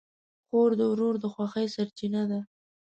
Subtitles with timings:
[0.47, 2.39] خور د ورور د خوښۍ سرچینه ده.